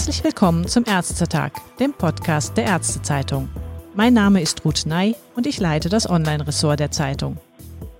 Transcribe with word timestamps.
Herzlich 0.00 0.24
willkommen 0.24 0.66
zum 0.66 0.86
Ärztetag, 0.86 1.50
dem 1.78 1.92
Podcast 1.92 2.56
der 2.56 2.64
Ärztezeitung. 2.64 3.50
Mein 3.94 4.14
Name 4.14 4.40
ist 4.40 4.64
Ruth 4.64 4.86
Ney 4.86 5.14
und 5.36 5.46
ich 5.46 5.60
leite 5.60 5.90
das 5.90 6.08
Online-Ressort 6.08 6.80
der 6.80 6.90
Zeitung. 6.90 7.36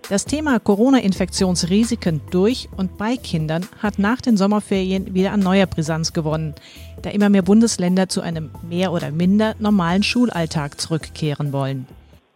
Das 0.09 0.25
Thema 0.25 0.59
Corona-Infektionsrisiken 0.61 2.23
durch 2.31 2.71
und 2.75 2.97
bei 2.97 3.19
Kindern 3.19 3.69
hat 3.83 3.99
nach 3.99 4.23
den 4.23 4.39
Sommerferien 4.39 5.13
wieder 5.13 5.33
an 5.33 5.41
neuer 5.41 5.67
Brisanz 5.67 6.15
gewonnen, 6.15 6.55
da 7.03 7.11
immer 7.11 7.29
mehr 7.29 7.43
Bundesländer 7.43 8.09
zu 8.09 8.23
einem 8.23 8.51
mehr 8.67 8.93
oder 8.93 9.11
minder 9.11 9.55
normalen 9.59 10.03
Schulalltag 10.03 10.81
zurückkehren 10.81 11.53
wollen. 11.53 11.87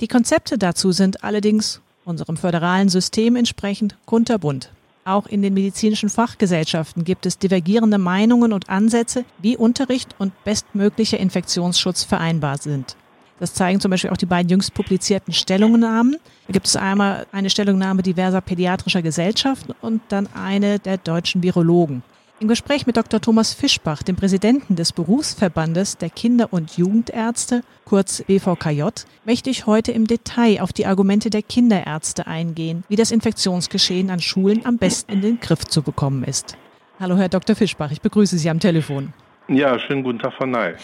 Die 0.03 0.09
Konzepte 0.09 0.59
dazu 0.59 0.93
sind 0.93 1.25
allerdings 1.25 1.81
unserem 2.05 2.37
föderalen 2.37 2.91
System 2.91 3.35
entsprechend 3.35 3.97
kunterbunt. 4.05 4.69
Auch 5.07 5.27
in 5.27 5.43
den 5.43 5.53
medizinischen 5.53 6.09
Fachgesellschaften 6.09 7.05
gibt 7.05 7.27
es 7.27 7.39
divergierende 7.39 7.99
Meinungen 7.99 8.55
und 8.55 8.71
Ansätze, 8.71 9.27
wie 9.39 9.55
Unterricht 9.55 10.15
und 10.19 10.33
bestmöglicher 10.45 11.19
Infektionsschutz 11.19 12.05
vereinbar 12.05 12.57
sind. 12.57 12.97
Das 13.39 13.53
zeigen 13.53 13.81
zum 13.81 13.91
Beispiel 13.91 14.09
auch 14.09 14.17
die 14.17 14.25
beiden 14.25 14.49
jüngst 14.49 14.73
publizierten 14.73 15.35
Stellungnahmen. 15.35 16.17
Da 16.47 16.53
gibt 16.53 16.67
es 16.67 16.77
einmal 16.77 17.27
eine 17.33 17.51
Stellungnahme 17.51 18.03
diverser 18.03 18.41
pädiatrischer 18.41 19.03
Gesellschaften 19.03 19.75
und 19.83 20.01
dann 20.09 20.27
eine 20.33 20.79
der 20.79 20.97
deutschen 20.97 21.43
Virologen. 21.43 22.03
Im 22.45 22.49
Gespräch 22.49 22.87
mit 22.87 22.99
Dr. 22.99 23.23
Thomas 23.23 23.55
Fischbach, 23.55 24.03
dem 24.03 24.17
Präsidenten 24.17 24.77
des 24.77 24.93
Berufsverbandes 24.93 25.97
der 25.97 26.11
Kinder- 26.11 26.53
und 26.53 26.77
Jugendärzte, 26.77 27.63
kurz 27.87 28.23
BVKJ, 28.27 28.83
möchte 29.25 29.49
ich 29.49 29.65
heute 29.65 29.93
im 29.93 30.07
Detail 30.07 30.61
auf 30.61 30.75
die 30.75 30.85
Argumente 30.85 31.31
der 31.31 31.41
Kinderärzte 31.41 32.27
eingehen, 32.27 32.85
wie 32.91 32.97
das 32.97 33.13
Infektionsgeschehen 33.13 34.11
an 34.11 34.21
Schulen 34.21 34.67
am 34.67 34.77
besten 34.77 35.11
in 35.11 35.23
den 35.23 35.41
Griff 35.41 35.65
zu 35.65 35.81
bekommen 35.81 36.23
ist. 36.23 36.59
Hallo, 37.01 37.17
Herr 37.17 37.31
Dr. 37.31 37.57
Fischbach, 37.57 37.91
ich 37.91 38.03
begrüße 38.03 38.37
Sie 38.37 38.51
am 38.51 38.61
Telefon. 38.61 39.15
Ja, 39.47 39.79
schönen 39.79 40.03
guten 40.03 40.19
Tag, 40.19 40.33
Frau 40.33 40.47
Ney. 40.47 40.75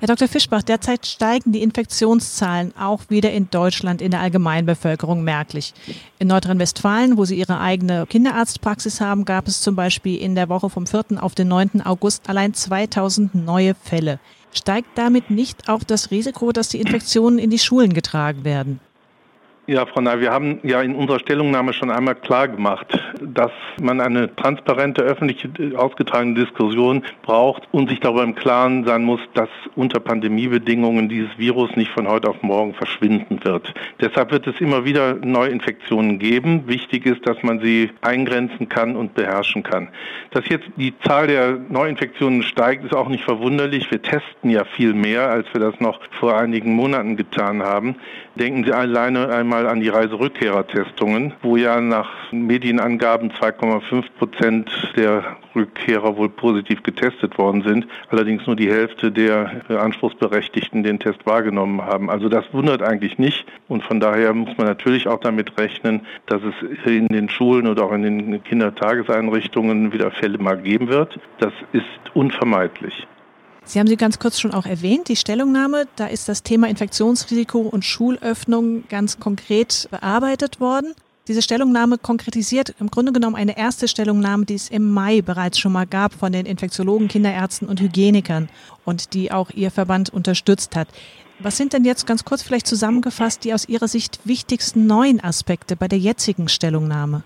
Herr 0.00 0.08
Dr. 0.08 0.26
Fischbach, 0.26 0.62
derzeit 0.62 1.06
steigen 1.06 1.52
die 1.52 1.62
Infektionszahlen 1.62 2.76
auch 2.76 3.02
wieder 3.08 3.30
in 3.30 3.48
Deutschland 3.48 4.02
in 4.02 4.10
der 4.10 4.20
Allgemeinbevölkerung 4.20 5.22
merklich. 5.22 5.72
In 6.18 6.26
Nordrhein-Westfalen, 6.26 7.16
wo 7.16 7.24
Sie 7.24 7.38
Ihre 7.38 7.60
eigene 7.60 8.06
Kinderarztpraxis 8.06 9.00
haben, 9.00 9.24
gab 9.24 9.46
es 9.46 9.60
zum 9.60 9.76
Beispiel 9.76 10.20
in 10.20 10.34
der 10.34 10.48
Woche 10.48 10.68
vom 10.68 10.86
4. 10.86 11.22
auf 11.22 11.36
den 11.36 11.46
9. 11.46 11.82
August 11.84 12.28
allein 12.28 12.54
2000 12.54 13.36
neue 13.36 13.76
Fälle. 13.76 14.18
Steigt 14.52 14.98
damit 14.98 15.30
nicht 15.30 15.68
auch 15.68 15.84
das 15.84 16.10
Risiko, 16.10 16.50
dass 16.50 16.70
die 16.70 16.80
Infektionen 16.80 17.38
in 17.38 17.50
die 17.50 17.58
Schulen 17.60 17.92
getragen 17.92 18.44
werden? 18.44 18.80
Ja, 19.70 19.84
Frau 19.84 20.00
Ney, 20.00 20.18
wir 20.20 20.30
haben 20.30 20.60
ja 20.62 20.80
in 20.80 20.94
unserer 20.94 21.18
Stellungnahme 21.18 21.74
schon 21.74 21.90
einmal 21.90 22.14
klar 22.14 22.48
gemacht, 22.48 22.86
dass 23.20 23.50
man 23.78 24.00
eine 24.00 24.34
transparente, 24.34 25.02
öffentlich 25.02 25.46
ausgetragene 25.76 26.42
Diskussion 26.42 27.02
braucht 27.20 27.68
und 27.70 27.90
sich 27.90 28.00
darüber 28.00 28.22
im 28.22 28.34
Klaren 28.34 28.84
sein 28.86 29.04
muss, 29.04 29.20
dass 29.34 29.50
unter 29.76 30.00
Pandemiebedingungen 30.00 31.10
dieses 31.10 31.36
Virus 31.36 31.76
nicht 31.76 31.90
von 31.90 32.08
heute 32.08 32.30
auf 32.30 32.42
morgen 32.42 32.72
verschwinden 32.72 33.44
wird. 33.44 33.74
Deshalb 34.00 34.32
wird 34.32 34.46
es 34.46 34.58
immer 34.58 34.86
wieder 34.86 35.16
Neuinfektionen 35.16 36.18
geben. 36.18 36.66
Wichtig 36.66 37.04
ist, 37.04 37.28
dass 37.28 37.42
man 37.42 37.60
sie 37.60 37.90
eingrenzen 38.00 38.70
kann 38.70 38.96
und 38.96 39.12
beherrschen 39.12 39.64
kann. 39.64 39.88
Dass 40.30 40.48
jetzt 40.48 40.68
die 40.76 40.98
Zahl 41.00 41.26
der 41.26 41.58
Neuinfektionen 41.68 42.42
steigt, 42.42 42.86
ist 42.86 42.94
auch 42.94 43.10
nicht 43.10 43.24
verwunderlich. 43.24 43.90
Wir 43.90 44.00
testen 44.00 44.48
ja 44.48 44.64
viel 44.64 44.94
mehr, 44.94 45.28
als 45.28 45.46
wir 45.52 45.60
das 45.60 45.78
noch 45.78 46.00
vor 46.18 46.38
einigen 46.38 46.72
Monaten 46.74 47.18
getan 47.18 47.62
haben. 47.62 47.96
Denken 48.34 48.64
Sie 48.64 48.72
alleine 48.72 49.28
einmal 49.28 49.57
mal 49.58 49.66
an 49.66 49.80
die 49.80 49.88
Reiserückkehrertestungen, 49.88 51.32
wo 51.42 51.56
ja 51.56 51.80
nach 51.80 52.30
Medienangaben 52.30 53.32
2,5 53.32 54.04
Prozent 54.16 54.70
der 54.94 55.36
Rückkehrer 55.56 56.16
wohl 56.16 56.28
positiv 56.28 56.84
getestet 56.84 57.38
worden 57.38 57.62
sind. 57.62 57.88
Allerdings 58.08 58.46
nur 58.46 58.54
die 58.54 58.70
Hälfte 58.70 59.10
der 59.10 59.62
Anspruchsberechtigten 59.68 60.84
den 60.84 61.00
Test 61.00 61.26
wahrgenommen 61.26 61.82
haben. 61.82 62.08
Also 62.08 62.28
das 62.28 62.44
wundert 62.52 62.82
eigentlich 62.82 63.18
nicht. 63.18 63.46
Und 63.66 63.82
von 63.82 63.98
daher 63.98 64.32
muss 64.32 64.56
man 64.56 64.68
natürlich 64.68 65.08
auch 65.08 65.18
damit 65.18 65.58
rechnen, 65.58 66.02
dass 66.26 66.40
es 66.42 66.54
in 66.86 67.08
den 67.08 67.28
Schulen 67.28 67.66
oder 67.66 67.84
auch 67.84 67.92
in 67.92 68.02
den 68.02 68.44
Kindertageseinrichtungen 68.44 69.92
wieder 69.92 70.12
Fälle 70.12 70.38
mal 70.38 70.58
geben 70.58 70.86
wird. 70.88 71.18
Das 71.40 71.52
ist 71.72 71.84
unvermeidlich. 72.14 73.08
Sie 73.68 73.78
haben 73.78 73.86
sie 73.86 73.98
ganz 73.98 74.18
kurz 74.18 74.40
schon 74.40 74.54
auch 74.54 74.64
erwähnt, 74.64 75.08
die 75.08 75.16
Stellungnahme. 75.16 75.86
Da 75.96 76.06
ist 76.06 76.26
das 76.26 76.42
Thema 76.42 76.70
Infektionsrisiko 76.70 77.58
und 77.58 77.84
Schulöffnung 77.84 78.88
ganz 78.88 79.20
konkret 79.20 79.88
bearbeitet 79.90 80.58
worden. 80.58 80.94
Diese 81.28 81.42
Stellungnahme 81.42 81.98
konkretisiert 81.98 82.74
im 82.80 82.90
Grunde 82.90 83.12
genommen 83.12 83.36
eine 83.36 83.58
erste 83.58 83.86
Stellungnahme, 83.86 84.46
die 84.46 84.54
es 84.54 84.70
im 84.70 84.90
Mai 84.90 85.20
bereits 85.20 85.58
schon 85.58 85.72
mal 85.72 85.86
gab 85.86 86.14
von 86.14 86.32
den 86.32 86.46
Infektiologen, 86.46 87.08
Kinderärzten 87.08 87.68
und 87.68 87.82
Hygienikern 87.82 88.48
und 88.86 89.12
die 89.12 89.32
auch 89.32 89.50
Ihr 89.50 89.70
Verband 89.70 90.08
unterstützt 90.08 90.74
hat. 90.74 90.88
Was 91.38 91.58
sind 91.58 91.74
denn 91.74 91.84
jetzt 91.84 92.06
ganz 92.06 92.24
kurz 92.24 92.40
vielleicht 92.40 92.66
zusammengefasst 92.66 93.44
die 93.44 93.52
aus 93.52 93.68
Ihrer 93.68 93.86
Sicht 93.86 94.20
wichtigsten 94.24 94.86
neuen 94.86 95.22
Aspekte 95.22 95.76
bei 95.76 95.88
der 95.88 95.98
jetzigen 95.98 96.48
Stellungnahme? 96.48 97.22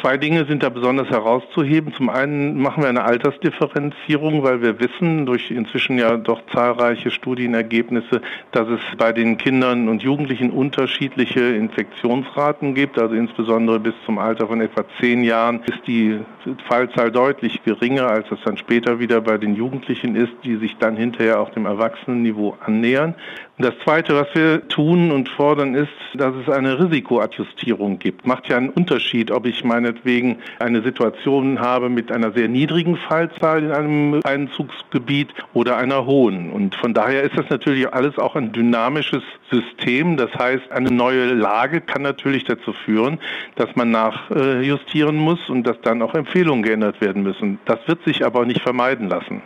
Zwei 0.00 0.16
Dinge 0.16 0.44
sind 0.44 0.62
da 0.62 0.68
besonders 0.68 1.08
herauszuheben. 1.10 1.92
Zum 1.94 2.10
einen 2.10 2.60
machen 2.60 2.82
wir 2.82 2.88
eine 2.88 3.02
Altersdifferenzierung, 3.02 4.42
weil 4.42 4.62
wir 4.62 4.78
wissen 4.78 5.26
durch 5.26 5.50
inzwischen 5.50 5.98
ja 5.98 6.16
doch 6.16 6.40
zahlreiche 6.52 7.10
Studienergebnisse, 7.10 8.22
dass 8.52 8.68
es 8.68 8.80
bei 8.96 9.12
den 9.12 9.36
Kindern 9.36 9.88
und 9.88 10.02
Jugendlichen 10.02 10.50
unterschiedliche 10.50 11.40
Infektionsraten 11.40 12.74
gibt. 12.74 12.98
Also 12.98 13.14
insbesondere 13.14 13.80
bis 13.80 13.94
zum 14.06 14.18
Alter 14.18 14.46
von 14.46 14.60
etwa 14.60 14.84
zehn 15.00 15.24
Jahren 15.24 15.60
ist 15.64 15.86
die 15.86 16.20
Fallzahl 16.68 17.10
deutlich 17.10 17.62
geringer, 17.64 18.06
als 18.06 18.30
es 18.30 18.38
dann 18.44 18.56
später 18.56 19.00
wieder 19.00 19.20
bei 19.20 19.38
den 19.38 19.54
Jugendlichen 19.54 20.14
ist, 20.14 20.32
die 20.44 20.56
sich 20.56 20.76
dann 20.78 20.96
hinterher 20.96 21.40
auch 21.40 21.50
dem 21.50 21.66
Erwachsenenniveau 21.66 22.56
annähern. 22.64 23.14
Das 23.58 23.74
Zweite, 23.84 24.14
was 24.14 24.28
wir 24.34 24.66
tun 24.68 25.10
und 25.10 25.28
fordern, 25.28 25.74
ist, 25.74 25.92
dass 26.14 26.34
es 26.34 26.48
eine 26.48 26.78
Risikoadjustierung 26.80 27.98
gibt. 27.98 28.26
Macht 28.26 28.48
ja 28.48 28.56
einen 28.56 28.70
Unterschied, 28.70 29.30
ob 29.30 29.44
ich 29.44 29.64
meinetwegen 29.80 30.38
eine 30.58 30.82
Situation 30.82 31.58
habe 31.60 31.88
mit 31.88 32.12
einer 32.12 32.32
sehr 32.32 32.48
niedrigen 32.48 32.96
Fallzahl 32.96 33.64
in 33.64 33.72
einem 33.72 34.20
Einzugsgebiet 34.24 35.28
oder 35.54 35.76
einer 35.76 36.06
hohen. 36.06 36.50
Und 36.50 36.74
von 36.74 36.94
daher 36.94 37.22
ist 37.22 37.36
das 37.36 37.48
natürlich 37.48 37.92
alles 37.92 38.18
auch 38.18 38.36
ein 38.36 38.52
dynamisches 38.52 39.22
System. 39.50 40.16
Das 40.16 40.32
heißt, 40.34 40.70
eine 40.70 40.90
neue 40.90 41.32
Lage 41.32 41.80
kann 41.80 42.02
natürlich 42.02 42.44
dazu 42.44 42.72
führen, 42.84 43.18
dass 43.56 43.74
man 43.74 43.90
nachjustieren 43.90 45.16
muss 45.16 45.48
und 45.48 45.66
dass 45.66 45.80
dann 45.82 46.02
auch 46.02 46.14
Empfehlungen 46.14 46.62
geändert 46.62 47.00
werden 47.00 47.22
müssen. 47.22 47.58
Das 47.64 47.78
wird 47.86 48.04
sich 48.04 48.24
aber 48.24 48.44
nicht 48.44 48.60
vermeiden 48.60 49.08
lassen. 49.08 49.42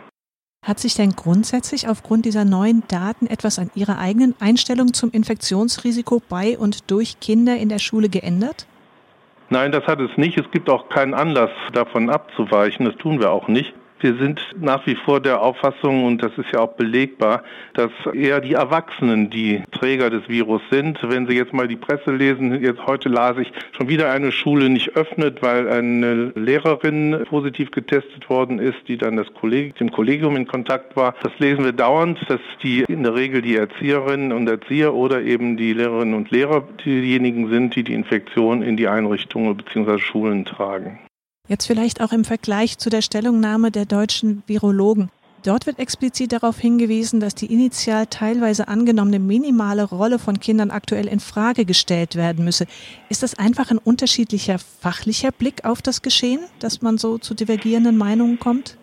Hat 0.65 0.79
sich 0.79 0.95
denn 0.95 1.11
grundsätzlich 1.11 1.87
aufgrund 1.87 2.25
dieser 2.25 2.43
neuen 2.43 2.83
Daten 2.87 3.27
etwas 3.27 3.59
an 3.59 3.69
Ihrer 3.75 3.99
eigenen 3.99 4.33
Einstellung 4.39 4.93
zum 4.93 5.11
Infektionsrisiko 5.11 6.23
bei 6.27 6.57
und 6.57 6.89
durch 6.89 7.19
Kinder 7.19 7.55
in 7.55 7.69
der 7.69 7.77
Schule 7.77 8.09
geändert? 8.09 8.65
Nein, 9.49 9.71
das 9.71 9.85
hat 9.85 9.99
es 9.99 10.17
nicht. 10.17 10.37
Es 10.37 10.49
gibt 10.51 10.69
auch 10.69 10.89
keinen 10.89 11.13
Anlass, 11.13 11.51
davon 11.73 12.09
abzuweichen. 12.09 12.85
Das 12.85 12.95
tun 12.97 13.19
wir 13.19 13.31
auch 13.31 13.47
nicht. 13.47 13.73
Wir 13.99 14.15
sind 14.15 14.41
nach 14.59 14.85
wie 14.85 14.95
vor 14.95 15.21
der 15.21 15.41
Auffassung, 15.41 16.03
und 16.03 16.21
das 16.21 16.37
ist 16.37 16.51
ja 16.51 16.59
auch 16.59 16.73
belegbar, 16.73 17.43
dass 17.73 17.91
eher 18.13 18.41
die 18.41 18.53
Erwachsenen 18.53 19.29
die 19.29 19.63
Träger 19.71 20.09
des 20.09 20.27
Virus 20.27 20.61
sind. 20.69 20.99
Wenn 21.01 21.27
Sie 21.27 21.35
jetzt 21.35 21.53
mal 21.53 21.67
die 21.67 21.77
Presse 21.77 22.11
lesen, 22.11 22.61
jetzt 22.61 22.85
heute 22.85 23.07
las 23.07 23.37
ich, 23.37 23.51
schon 23.71 23.87
wieder 23.87 24.11
eine 24.11 24.31
Schule 24.31 24.69
nicht 24.69 24.95
öffnet, 24.97 25.41
weil 25.41 25.69
eine 25.69 26.33
Lehrerin 26.35 27.23
positiv 27.29 27.71
getestet 27.71 28.29
worden 28.29 28.59
ist, 28.59 28.77
die 28.87 28.97
dann 28.97 29.15
das 29.15 29.33
Kolleg 29.33 29.75
dem 29.77 29.91
Kollegium 29.91 30.35
in 30.35 30.45
Kontakt 30.45 30.95
war. 30.95 31.15
Das 31.23 31.31
lesen 31.39 31.63
wir 31.63 31.73
dauernd, 31.73 32.19
dass 32.27 32.41
die 32.63 32.83
in 32.87 33.03
der 33.03 33.15
Regel 33.15 33.41
die 33.41 33.55
Erzieherinnen 33.55 34.33
und 34.33 34.47
Erzieher 34.49 34.93
oder 34.93 35.21
eben 35.21 35.55
die 35.55 35.73
Lehrerinnen 35.73 36.15
und 36.15 36.31
Lehrer 36.31 36.67
diejenigen 36.83 37.49
sind, 37.49 37.75
die 37.75 37.83
die 37.83 37.93
Infektion 37.93 38.61
in 38.61 38.75
die 38.75 38.87
Einrichtungen 38.87 39.55
bzw. 39.55 39.99
Schulen 39.99 40.43
tragen. 40.43 40.99
Jetzt 41.47 41.67
vielleicht 41.67 42.01
auch 42.01 42.11
im 42.11 42.25
Vergleich 42.25 42.79
zu 42.79 42.89
der 42.89 43.01
Stellungnahme 43.01 43.69
der 43.69 43.85
deutschen 43.85 44.41
Virologen. 44.47 45.09
Dort 45.43 45.67
wird 45.67 45.77
explizit 45.77 46.31
darauf 46.31 46.57
hingewiesen, 46.57 47.19
dass 47.19 47.35
die 47.35 47.53
initial 47.53 48.07
teilweise 48.07 48.67
angenommene 48.67 49.19
minimale 49.19 49.83
Rolle 49.83 50.17
von 50.17 50.39
Kindern 50.39 50.71
aktuell 50.71 51.07
in 51.07 51.19
Frage 51.19 51.65
gestellt 51.65 52.15
werden 52.15 52.43
müsse. 52.43 52.65
Ist 53.09 53.21
das 53.21 53.37
einfach 53.37 53.69
ein 53.69 53.77
unterschiedlicher 53.77 54.57
fachlicher 54.57 55.31
Blick 55.31 55.63
auf 55.63 55.83
das 55.83 56.01
Geschehen, 56.01 56.39
dass 56.57 56.81
man 56.81 56.97
so 56.97 57.19
zu 57.19 57.35
divergierenden 57.35 57.95
Meinungen 57.95 58.39
kommt? 58.39 58.77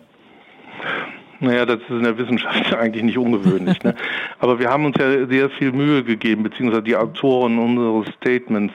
Naja, 1.43 1.65
das 1.65 1.81
ist 1.81 1.89
in 1.89 2.03
der 2.03 2.17
Wissenschaft 2.17 2.73
eigentlich 2.79 3.03
nicht 3.03 3.17
ungewöhnlich. 3.17 3.83
Ne? 3.83 3.93
Aber 4.39 4.59
wir 4.59 4.69
haben 4.69 4.85
uns 4.85 4.95
ja 4.97 5.27
sehr 5.27 5.49
viel 5.49 5.73
Mühe 5.73 6.01
gegeben, 6.01 6.43
beziehungsweise 6.43 6.83
die 6.83 6.95
Autoren 6.95 7.59
unseres 7.59 8.15
Statements, 8.15 8.73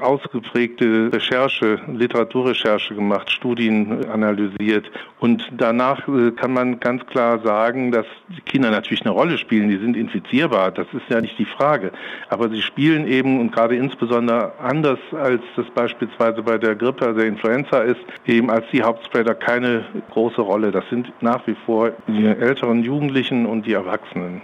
ausgeprägte 0.00 1.10
Recherche, 1.10 1.80
Literaturrecherche 1.88 2.94
gemacht, 2.94 3.30
Studien 3.30 4.04
analysiert. 4.10 4.90
Und 5.18 5.50
danach 5.56 6.06
äh, 6.08 6.32
kann 6.32 6.52
man 6.52 6.78
ganz 6.78 7.06
klar 7.06 7.38
sagen, 7.38 7.90
dass 7.90 8.06
die 8.28 8.42
Kinder 8.42 8.70
natürlich 8.70 9.02
eine 9.02 9.12
Rolle 9.12 9.38
spielen. 9.38 9.70
Die 9.70 9.78
sind 9.78 9.96
infizierbar, 9.96 10.72
das 10.72 10.86
ist 10.92 11.08
ja 11.08 11.22
nicht 11.22 11.38
die 11.38 11.46
Frage. 11.46 11.90
Aber 12.28 12.50
sie 12.50 12.60
spielen 12.60 13.06
eben 13.06 13.40
und 13.40 13.50
gerade 13.50 13.76
insbesondere 13.76 14.52
anders, 14.58 14.98
als 15.12 15.40
das 15.56 15.66
beispielsweise 15.74 16.42
bei 16.42 16.58
der 16.58 16.74
Grippe, 16.74 17.14
der 17.14 17.24
Influenza 17.24 17.80
ist, 17.80 18.00
eben 18.26 18.50
als 18.50 18.66
die 18.72 18.82
Hauptspreader 18.82 19.34
keine 19.34 19.86
große 20.10 20.42
Rolle. 20.42 20.70
Das 20.70 20.84
sind 20.90 21.10
nach 21.22 21.46
wie 21.46 21.56
vor 21.64 21.92
die 22.12 22.26
älteren 22.26 22.82
Jugendlichen 22.82 23.46
und 23.46 23.66
die 23.66 23.72
Erwachsenen. 23.72 24.42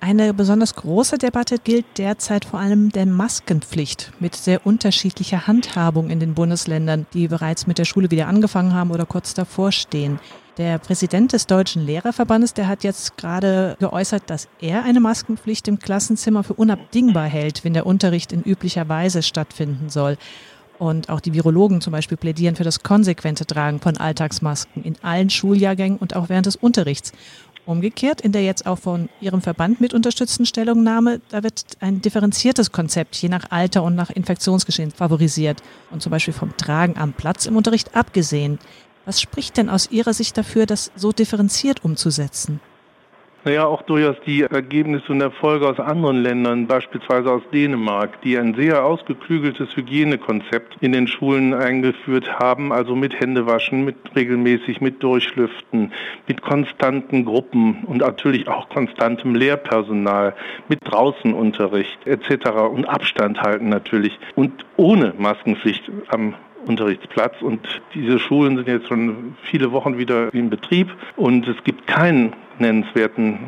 Eine 0.00 0.32
besonders 0.32 0.76
große 0.76 1.18
Debatte 1.18 1.56
gilt 1.58 1.84
derzeit 1.98 2.44
vor 2.44 2.60
allem 2.60 2.90
der 2.90 3.04
Maskenpflicht 3.04 4.12
mit 4.20 4.36
sehr 4.36 4.64
unterschiedlicher 4.64 5.48
Handhabung 5.48 6.08
in 6.08 6.20
den 6.20 6.34
Bundesländern, 6.34 7.06
die 7.12 7.26
bereits 7.26 7.66
mit 7.66 7.78
der 7.78 7.84
Schule 7.84 8.10
wieder 8.10 8.28
angefangen 8.28 8.74
haben 8.74 8.92
oder 8.92 9.06
kurz 9.06 9.34
davor 9.34 9.72
stehen. 9.72 10.20
Der 10.56 10.78
Präsident 10.78 11.32
des 11.32 11.46
Deutschen 11.46 11.84
Lehrerverbandes, 11.84 12.54
der 12.54 12.68
hat 12.68 12.84
jetzt 12.84 13.16
gerade 13.16 13.76
geäußert, 13.80 14.24
dass 14.26 14.48
er 14.60 14.84
eine 14.84 15.00
Maskenpflicht 15.00 15.66
im 15.68 15.78
Klassenzimmer 15.78 16.42
für 16.42 16.54
unabdingbar 16.54 17.26
hält, 17.26 17.64
wenn 17.64 17.74
der 17.74 17.86
Unterricht 17.86 18.32
in 18.32 18.42
üblicher 18.42 18.88
Weise 18.88 19.22
stattfinden 19.22 19.88
soll. 19.88 20.16
Und 20.78 21.08
auch 21.08 21.20
die 21.20 21.34
Virologen 21.34 21.80
zum 21.80 21.92
Beispiel 21.92 22.16
plädieren 22.16 22.54
für 22.54 22.64
das 22.64 22.82
konsequente 22.82 23.44
Tragen 23.44 23.80
von 23.80 23.96
Alltagsmasken 23.96 24.84
in 24.84 24.96
allen 25.02 25.28
Schuljahrgängen 25.28 25.98
und 25.98 26.14
auch 26.14 26.28
während 26.28 26.46
des 26.46 26.56
Unterrichts. 26.56 27.12
Umgekehrt, 27.66 28.22
in 28.22 28.32
der 28.32 28.44
jetzt 28.44 28.66
auch 28.66 28.78
von 28.78 29.10
Ihrem 29.20 29.42
Verband 29.42 29.80
mit 29.80 29.92
unterstützten 29.92 30.46
Stellungnahme, 30.46 31.20
da 31.28 31.42
wird 31.42 31.64
ein 31.80 32.00
differenziertes 32.00 32.72
Konzept 32.72 33.16
je 33.16 33.28
nach 33.28 33.50
Alter 33.50 33.82
und 33.82 33.94
nach 33.94 34.08
Infektionsgeschehen 34.08 34.90
favorisiert 34.90 35.62
und 35.90 36.00
zum 36.00 36.10
Beispiel 36.10 36.32
vom 36.32 36.56
Tragen 36.56 36.96
am 36.96 37.12
Platz 37.12 37.44
im 37.44 37.56
Unterricht 37.56 37.94
abgesehen. 37.94 38.58
Was 39.04 39.20
spricht 39.20 39.58
denn 39.58 39.68
aus 39.68 39.90
Ihrer 39.90 40.14
Sicht 40.14 40.38
dafür, 40.38 40.64
das 40.64 40.92
so 40.96 41.12
differenziert 41.12 41.84
umzusetzen? 41.84 42.60
Naja, 43.44 43.66
auch 43.66 43.82
durchaus 43.82 44.16
die 44.26 44.42
Ergebnisse 44.42 45.12
und 45.12 45.20
Erfolge 45.20 45.68
aus 45.68 45.78
anderen 45.78 46.22
Ländern, 46.22 46.66
beispielsweise 46.66 47.30
aus 47.30 47.42
Dänemark, 47.52 48.20
die 48.22 48.36
ein 48.36 48.54
sehr 48.54 48.84
ausgeklügeltes 48.84 49.76
Hygienekonzept 49.76 50.76
in 50.80 50.90
den 50.90 51.06
Schulen 51.06 51.54
eingeführt 51.54 52.40
haben, 52.40 52.72
also 52.72 52.96
mit 52.96 53.18
Händewaschen, 53.18 53.84
mit 53.84 53.96
regelmäßig, 54.16 54.80
mit 54.80 55.02
Durchlüften, 55.04 55.92
mit 56.26 56.42
konstanten 56.42 57.24
Gruppen 57.24 57.84
und 57.84 57.98
natürlich 57.98 58.48
auch 58.48 58.68
konstantem 58.70 59.36
Lehrpersonal, 59.36 60.34
mit 60.68 60.80
Draußenunterricht 60.82 62.06
etc. 62.06 62.50
und 62.72 62.86
Abstand 62.86 63.40
halten 63.40 63.68
natürlich 63.68 64.18
und 64.34 64.66
ohne 64.76 65.14
Maskenpflicht 65.16 65.90
am 66.08 66.34
Unterrichtsplatz. 66.66 67.40
Und 67.40 67.60
diese 67.94 68.18
Schulen 68.18 68.56
sind 68.56 68.68
jetzt 68.68 68.88
schon 68.88 69.34
viele 69.42 69.72
Wochen 69.72 69.98
wieder 69.98 70.32
in 70.34 70.50
Betrieb 70.50 70.92
und 71.16 71.46
es 71.48 71.62
gibt 71.64 71.86
keinen 71.86 72.32
nennenswerten, 72.60 73.38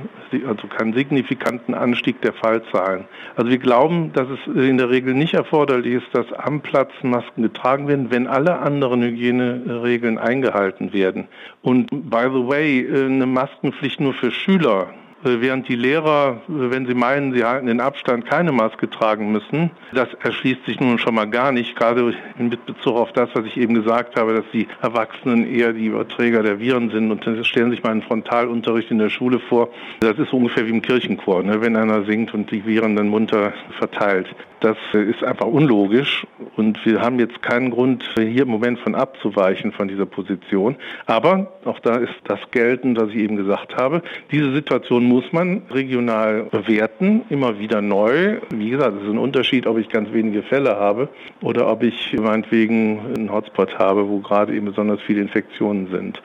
also 0.46 0.68
keinen 0.68 0.92
signifikanten 0.92 1.74
Anstieg 1.74 2.20
der 2.22 2.32
Fallzahlen. 2.32 3.06
Also 3.36 3.50
wir 3.50 3.58
glauben, 3.58 4.12
dass 4.12 4.28
es 4.28 4.46
in 4.46 4.78
der 4.78 4.90
Regel 4.90 5.14
nicht 5.14 5.34
erforderlich 5.34 5.94
ist, 5.94 6.06
dass 6.12 6.32
am 6.32 6.60
Platz 6.60 6.92
Masken 7.02 7.42
getragen 7.42 7.88
werden, 7.88 8.10
wenn 8.10 8.26
alle 8.26 8.58
anderen 8.58 9.02
Hygieneregeln 9.02 10.18
eingehalten 10.18 10.92
werden. 10.92 11.26
Und 11.62 11.88
by 11.90 12.28
the 12.32 12.46
way, 12.46 12.88
eine 12.88 13.26
Maskenpflicht 13.26 14.00
nur 14.00 14.14
für 14.14 14.30
Schüler 14.30 14.90
äh, 14.90 15.09
während 15.22 15.68
die 15.68 15.76
Lehrer, 15.76 16.40
wenn 16.48 16.86
sie 16.86 16.94
meinen, 16.94 17.32
sie 17.32 17.44
halten 17.44 17.66
den 17.66 17.80
Abstand, 17.80 18.26
keine 18.26 18.52
Maske 18.52 18.88
tragen 18.88 19.32
müssen. 19.32 19.70
Das 19.92 20.08
erschließt 20.14 20.64
sich 20.66 20.80
nun 20.80 20.98
schon 20.98 21.14
mal 21.14 21.28
gar 21.28 21.52
nicht, 21.52 21.76
gerade 21.76 22.14
in 22.38 22.50
Bezug 22.50 22.94
auf 22.94 23.12
das, 23.12 23.30
was 23.34 23.44
ich 23.44 23.56
eben 23.56 23.74
gesagt 23.74 24.16
habe, 24.16 24.34
dass 24.34 24.44
die 24.52 24.68
Erwachsenen 24.82 25.46
eher 25.46 25.72
die 25.72 25.86
Überträger 25.86 26.42
der 26.42 26.60
Viren 26.60 26.90
sind. 26.90 27.10
Und 27.10 27.26
dann 27.26 27.44
stellen 27.44 27.70
sich 27.70 27.82
mal 27.82 27.90
einen 27.90 28.02
Frontalunterricht 28.02 28.90
in 28.90 28.98
der 28.98 29.10
Schule 29.10 29.40
vor. 29.40 29.70
Das 30.00 30.18
ist 30.18 30.32
ungefähr 30.32 30.66
wie 30.66 30.70
im 30.70 30.82
Kirchenchor, 30.82 31.42
ne? 31.42 31.60
wenn 31.60 31.76
einer 31.76 32.04
singt 32.04 32.34
und 32.34 32.50
die 32.50 32.64
Viren 32.64 32.96
dann 32.96 33.08
munter 33.08 33.52
verteilt. 33.78 34.28
Das 34.60 34.76
ist 34.92 35.24
einfach 35.24 35.46
unlogisch 35.46 36.26
und 36.56 36.84
wir 36.84 37.00
haben 37.00 37.18
jetzt 37.18 37.40
keinen 37.40 37.70
Grund, 37.70 38.04
hier 38.14 38.42
im 38.42 38.48
Moment 38.48 38.78
von 38.80 38.94
abzuweichen 38.94 39.72
von 39.72 39.88
dieser 39.88 40.04
Position. 40.04 40.76
Aber 41.06 41.50
auch 41.64 41.78
da 41.78 41.96
ist 41.96 42.12
das 42.24 42.38
geltend, 42.50 43.00
was 43.00 43.08
ich 43.08 43.16
eben 43.16 43.36
gesagt 43.36 43.76
habe. 43.76 44.02
Diese 44.30 44.52
Situation 44.52 45.04
muss 45.04 45.24
man 45.32 45.62
regional 45.70 46.42
bewerten, 46.50 47.22
immer 47.30 47.58
wieder 47.58 47.80
neu. 47.80 48.40
Wie 48.50 48.68
gesagt, 48.68 48.96
es 48.98 49.04
ist 49.04 49.08
ein 49.08 49.18
Unterschied, 49.18 49.66
ob 49.66 49.78
ich 49.78 49.88
ganz 49.88 50.12
wenige 50.12 50.42
Fälle 50.42 50.76
habe 50.76 51.08
oder 51.40 51.66
ob 51.66 51.82
ich 51.82 52.14
meinetwegen 52.20 53.00
einen 53.16 53.32
Hotspot 53.32 53.78
habe, 53.78 54.10
wo 54.10 54.18
gerade 54.18 54.54
eben 54.54 54.66
besonders 54.66 55.00
viele 55.00 55.22
Infektionen 55.22 55.88
sind. 55.90 56.20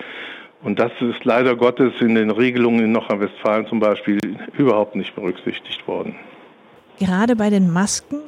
Und 0.61 0.79
das 0.79 0.91
ist 0.99 1.23
leider 1.23 1.55
Gottes 1.55 1.93
in 2.01 2.15
den 2.15 2.31
Regelungen 2.31 2.83
in 2.83 2.91
Nordrhein-Westfalen 2.91 3.67
zum 3.67 3.79
Beispiel 3.79 4.19
überhaupt 4.57 4.95
nicht 4.95 5.15
berücksichtigt 5.15 5.87
worden. 5.87 6.15
Gerade 6.99 7.35
bei 7.35 7.49
den 7.49 7.71
Masken 7.71 8.21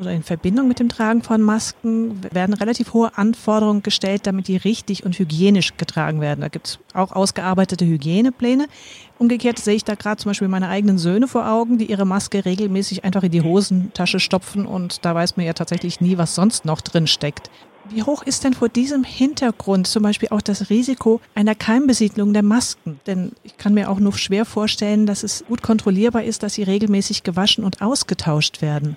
oder 0.00 0.12
in 0.12 0.22
Verbindung 0.22 0.68
mit 0.68 0.78
dem 0.78 0.88
Tragen 0.88 1.22
von 1.22 1.42
Masken 1.42 2.22
werden 2.32 2.54
relativ 2.54 2.92
hohe 2.92 3.16
Anforderungen 3.16 3.82
gestellt, 3.82 4.26
damit 4.26 4.48
die 4.48 4.56
richtig 4.56 5.04
und 5.04 5.18
hygienisch 5.18 5.76
getragen 5.76 6.20
werden. 6.20 6.40
Da 6.40 6.48
gibt 6.48 6.66
es 6.66 6.78
auch 6.94 7.12
ausgearbeitete 7.12 7.84
Hygienepläne. 7.84 8.66
Umgekehrt 9.18 9.58
sehe 9.58 9.74
ich 9.74 9.84
da 9.84 9.94
gerade 9.94 10.16
zum 10.16 10.30
Beispiel 10.30 10.48
meine 10.48 10.68
eigenen 10.68 10.98
Söhne 10.98 11.28
vor 11.28 11.48
Augen, 11.48 11.78
die 11.78 11.90
ihre 11.90 12.06
Maske 12.06 12.44
regelmäßig 12.44 13.04
einfach 13.04 13.22
in 13.22 13.32
die 13.32 13.42
Hosentasche 13.42 14.18
stopfen 14.18 14.66
und 14.66 15.04
da 15.04 15.14
weiß 15.14 15.36
man 15.36 15.46
ja 15.46 15.52
tatsächlich 15.52 16.00
nie, 16.00 16.18
was 16.18 16.34
sonst 16.34 16.64
noch 16.64 16.80
drin 16.80 17.06
steckt. 17.06 17.50
Wie 17.94 18.02
hoch 18.04 18.22
ist 18.22 18.44
denn 18.44 18.54
vor 18.54 18.70
diesem 18.70 19.04
Hintergrund 19.04 19.86
zum 19.86 20.02
Beispiel 20.02 20.30
auch 20.30 20.40
das 20.40 20.70
Risiko 20.70 21.20
einer 21.34 21.54
Keimbesiedlung 21.54 22.32
der 22.32 22.42
Masken? 22.42 22.98
Denn 23.06 23.32
ich 23.42 23.58
kann 23.58 23.74
mir 23.74 23.90
auch 23.90 24.00
nur 24.00 24.14
schwer 24.14 24.46
vorstellen, 24.46 25.04
dass 25.04 25.22
es 25.22 25.44
gut 25.46 25.62
kontrollierbar 25.62 26.24
ist, 26.24 26.42
dass 26.42 26.54
sie 26.54 26.62
regelmäßig 26.62 27.22
gewaschen 27.22 27.64
und 27.64 27.82
ausgetauscht 27.82 28.62
werden. 28.62 28.96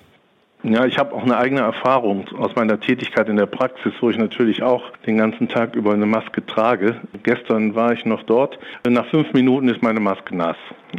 Ja, 0.62 0.84
ich 0.84 0.98
habe 0.98 1.14
auch 1.14 1.22
eine 1.22 1.36
eigene 1.36 1.60
Erfahrung 1.60 2.26
aus 2.38 2.56
meiner 2.56 2.80
Tätigkeit 2.80 3.28
in 3.28 3.36
der 3.36 3.46
Praxis, 3.46 3.92
wo 4.00 4.10
ich 4.10 4.16
natürlich 4.16 4.62
auch 4.62 4.90
den 5.06 5.18
ganzen 5.18 5.48
Tag 5.48 5.76
über 5.76 5.92
eine 5.92 6.06
Maske 6.06 6.44
trage. 6.44 6.96
Gestern 7.22 7.74
war 7.74 7.92
ich 7.92 8.04
noch 8.04 8.22
dort. 8.24 8.58
Nach 8.88 9.06
fünf 9.06 9.32
Minuten 9.32 9.68
ist 9.68 9.82
meine 9.82 10.00
Maske 10.00 10.34
nass. 10.34 10.56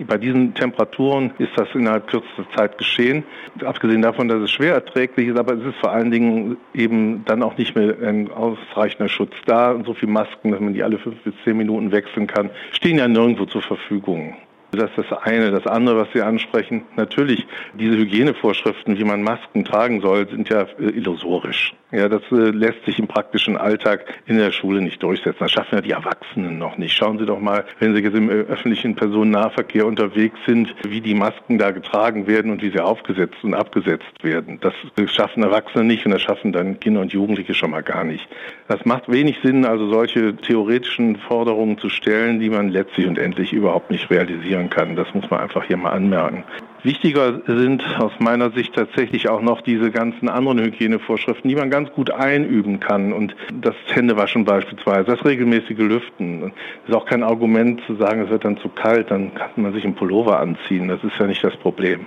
Bei 0.08 0.18
diesen 0.18 0.54
Temperaturen 0.54 1.32
ist 1.40 1.52
das 1.58 1.68
innerhalb 1.74 2.08
kürzester 2.08 2.46
Zeit 2.56 2.78
geschehen. 2.78 3.24
Abgesehen 3.66 4.04
davon, 4.04 4.28
dass 4.28 4.42
es 4.42 4.52
schwer 4.52 4.74
erträglich 4.76 5.28
ist, 5.30 5.38
aber 5.38 5.56
es 5.56 5.66
ist 5.66 5.78
vor 5.78 5.92
allen 5.92 6.12
Dingen 6.12 6.58
eben 6.74 7.26
dann 7.26 7.42
auch 7.42 7.58
nicht 7.58 7.76
mehr 7.76 7.96
ein 8.02 8.32
ausreichender 8.32 9.10
Schutz 9.10 9.34
da. 9.48 9.72
Und 9.72 9.86
so 9.86 9.94
viele 9.94 10.12
Masken, 10.12 10.52
dass 10.52 10.62
man 10.62 10.76
die 10.76 10.84
alle 10.84 11.00
fünf 11.00 11.20
bis 11.24 11.34
zehn 11.44 11.58
Minuten 11.58 11.92
wechseln 11.92 12.28
kann, 12.28 12.52
stehen 12.72 13.00
ja 13.00 13.08
nirgendwo 13.08 13.46
zur 13.46 13.64
Verfügung. 13.64 14.36
Das 14.72 14.90
ist 14.90 14.98
das 15.10 15.20
eine. 15.24 15.52
Das 15.52 15.66
andere, 15.66 15.98
was 15.98 16.08
Sie 16.14 16.22
ansprechen, 16.22 16.84
natürlich, 16.98 17.48
diese 17.74 17.96
Hygienevorschriften, 17.98 18.98
wie 18.98 19.04
man 19.06 19.24
Masken 19.24 19.64
tragen 19.64 20.02
soll, 20.02 20.28
sind 20.28 20.50
ja 20.50 20.64
äh, 20.80 20.90
illusorisch. 20.90 21.74
Ja, 21.92 22.10
das 22.10 22.22
äh, 22.32 22.50
lässt 22.50 22.84
sich 22.84 23.00
im 23.00 23.08
praktischen 23.08 23.56
Alltag 23.56 24.04
in 24.26 24.38
der 24.38 24.52
Schule 24.52 24.82
nicht 24.82 25.02
durchsetzen. 25.02 25.38
Das 25.40 25.52
schaffen 25.52 25.76
ja 25.76 25.82
die 25.82 25.92
Erwachsenen 25.92 26.58
noch 26.58 26.78
nicht. 26.78 26.94
Schauen 26.94 27.18
Sie 27.18 27.26
doch 27.26 27.40
mal, 27.40 27.64
wenn 27.80 27.96
Sie 27.96 28.02
jetzt 28.02 28.16
im 28.18 28.30
äh, 28.30 28.34
öffentlichen 28.34 28.96
Personennahverkehr 28.96 29.86
unterwegs 29.86 30.38
sind, 30.46 30.76
wie 30.84 31.00
die 31.00 31.16
Masken 31.16 31.58
da 31.58 31.72
getragen 31.72 32.28
werden 32.28 32.52
und 32.52 32.62
wie 32.62 32.72
sie 32.72 32.82
aufgesetzt 32.82 33.42
und 33.44 33.54
abgesetzt 33.54 34.22
werden. 34.22 34.60
Das 34.60 34.74
schaffen 35.10 35.44
Erwachsene 35.44 35.86
nicht 35.86 36.06
und 36.06 36.12
das 36.12 36.22
schaffen 36.22 36.52
dann 36.52 36.78
Kinder 36.82 37.00
und 37.00 37.14
Jugendliche 37.14 37.54
schon 37.54 37.72
mal 37.72 37.84
gar 37.84 38.04
nicht. 38.04 38.28
Das 38.68 38.84
macht 38.84 39.10
wenig 39.10 39.38
Sinn, 39.42 39.64
also 39.64 39.90
solche 39.90 40.36
theoretischen 40.36 41.16
Forderungen 41.16 41.78
zu 41.78 41.88
stellen, 41.88 42.42
die 42.42 42.50
man 42.50 42.68
letztlich 42.68 43.08
und 43.08 43.18
endlich 43.18 43.54
überhaupt 43.54 43.92
nicht 43.92 44.10
realisieren 44.10 44.57
kann. 44.70 44.96
Das 44.96 45.14
muss 45.14 45.30
man 45.30 45.40
einfach 45.40 45.64
hier 45.64 45.78
mal 45.78 45.92
anmerken. 45.92 46.44
Wichtiger 46.84 47.42
sind 47.46 47.84
aus 48.00 48.12
meiner 48.20 48.52
Sicht 48.52 48.74
tatsächlich 48.76 49.30
auch 49.30 49.42
noch 49.42 49.62
diese 49.62 49.92
ganzen 49.92 50.30
anderen 50.30 50.60
Hygienevorschriften, 50.60 51.50
die 51.50 51.56
man 51.56 51.70
ganz 51.70 51.92
gut 51.92 52.12
einüben 52.12 52.80
kann. 52.80 53.14
Und 53.14 53.36
das 53.62 53.76
Händewaschen 53.88 54.46
beispielsweise, 54.46 55.06
das 55.06 55.26
regelmäßige 55.26 55.80
Lüften. 55.80 56.42
Das 56.42 56.52
ist 56.90 56.96
auch 56.96 57.06
kein 57.06 57.24
Argument 57.24 57.82
zu 57.88 57.96
sagen, 57.96 58.22
es 58.22 58.30
wird 58.30 58.46
dann 58.46 58.58
zu 58.58 58.70
kalt, 58.70 59.12
dann 59.12 59.34
kann 59.34 59.50
man 59.56 59.74
sich 59.74 59.84
einen 59.84 59.96
Pullover 59.96 60.40
anziehen. 60.40 60.88
Das 60.88 61.04
ist 61.04 61.18
ja 61.20 61.28
nicht 61.28 61.44
das 61.44 61.56
Problem. 61.58 62.06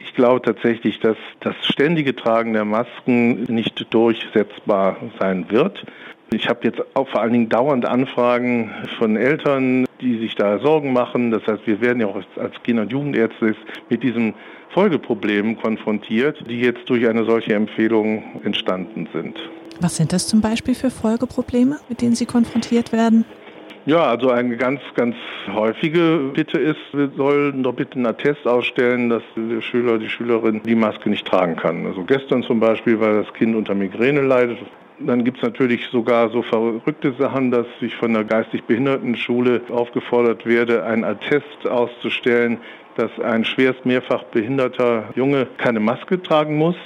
Ich 0.00 0.14
glaube 0.14 0.42
tatsächlich, 0.42 0.98
dass 1.00 1.16
das 1.40 1.54
ständige 1.62 2.16
Tragen 2.16 2.52
der 2.52 2.64
Masken 2.64 3.44
nicht 3.44 3.86
durchsetzbar 3.90 4.96
sein 5.18 5.46
wird. 5.50 5.84
Ich 6.32 6.48
habe 6.48 6.60
jetzt 6.62 6.80
auch 6.94 7.08
vor 7.08 7.22
allen 7.22 7.32
Dingen 7.32 7.48
dauernd 7.48 7.84
Anfragen 7.86 8.70
von 8.98 9.16
Eltern, 9.16 9.86
die 10.00 10.18
sich 10.18 10.36
da 10.36 10.58
Sorgen 10.60 10.92
machen. 10.92 11.30
Das 11.30 11.46
heißt, 11.46 11.66
wir 11.66 11.80
werden 11.80 12.00
ja 12.00 12.06
auch 12.06 12.22
als 12.36 12.54
Kinder- 12.62 12.82
und 12.82 12.92
Jugendärzte 12.92 13.56
mit 13.88 14.02
diesen 14.02 14.34
Folgeproblemen 14.70 15.56
konfrontiert, 15.56 16.44
die 16.48 16.60
jetzt 16.60 16.88
durch 16.88 17.08
eine 17.08 17.24
solche 17.24 17.54
Empfehlung 17.54 18.40
entstanden 18.44 19.08
sind. 19.12 19.38
Was 19.80 19.96
sind 19.96 20.12
das 20.12 20.28
zum 20.28 20.40
Beispiel 20.40 20.74
für 20.74 20.90
Folgeprobleme, 20.90 21.80
mit 21.88 22.02
denen 22.02 22.14
Sie 22.14 22.26
konfrontiert 22.26 22.92
werden? 22.92 23.24
Ja, 23.86 24.04
also 24.04 24.30
eine 24.30 24.56
ganz, 24.56 24.80
ganz 24.94 25.16
häufige 25.52 26.30
Bitte 26.34 26.58
ist, 26.58 26.80
wir 26.92 27.10
sollen 27.16 27.62
doch 27.62 27.74
bitte 27.74 27.96
einen 27.96 28.06
Attest 28.06 28.46
ausstellen, 28.46 29.08
dass 29.08 29.22
der 29.36 29.62
Schüler, 29.62 29.98
die 29.98 30.08
Schülerin 30.08 30.60
die 30.62 30.74
Maske 30.74 31.08
nicht 31.08 31.26
tragen 31.26 31.56
kann. 31.56 31.86
Also 31.86 32.04
gestern 32.04 32.42
zum 32.42 32.60
Beispiel, 32.60 33.00
weil 33.00 33.22
das 33.22 33.32
Kind 33.32 33.56
unter 33.56 33.74
Migräne 33.74 34.20
leidet, 34.20 34.58
dann 34.98 35.24
gibt 35.24 35.38
es 35.38 35.42
natürlich 35.42 35.86
sogar 35.86 36.28
so 36.28 36.42
verrückte 36.42 37.14
Sachen, 37.18 37.50
dass 37.50 37.66
ich 37.80 37.96
von 37.96 38.12
der 38.12 38.24
geistig 38.24 38.64
behinderten 38.64 39.16
Schule 39.16 39.62
aufgefordert 39.70 40.44
werde, 40.44 40.84
einen 40.84 41.04
Attest 41.04 41.66
auszustellen, 41.66 42.58
dass 42.96 43.10
ein 43.18 43.46
schwerst 43.46 43.86
mehrfach 43.86 44.24
behinderter 44.24 45.04
Junge 45.14 45.46
keine 45.56 45.80
Maske 45.80 46.22
tragen 46.22 46.56
muss 46.56 46.76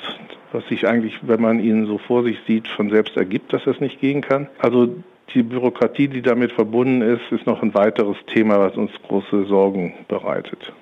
was 0.54 0.64
sich 0.68 0.86
eigentlich, 0.86 1.18
wenn 1.22 1.42
man 1.42 1.58
ihn 1.58 1.86
so 1.86 1.98
vor 1.98 2.22
sich 2.22 2.38
sieht, 2.46 2.68
von 2.68 2.88
selbst 2.88 3.16
ergibt, 3.16 3.52
dass 3.52 3.64
das 3.64 3.80
nicht 3.80 4.00
gehen 4.00 4.20
kann. 4.20 4.48
Also 4.58 4.94
Die 5.33 5.43
Bürokratie, 5.43 6.09
die 6.09 6.23
damit 6.23 6.52
verbunden 6.52 7.02
ist, 7.02 7.23
ist 7.31 7.47
noch 7.47 7.62
ein 7.62 7.75
weiteres 7.75 8.16
Thema, 8.33 8.59
was 8.61 8.76
uns 8.76 8.90
große 9.09 9.47
Sorgen 9.47 9.95
bereitet. 10.09 10.73